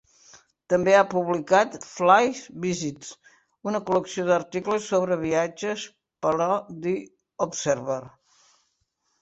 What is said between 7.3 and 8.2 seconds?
Observer".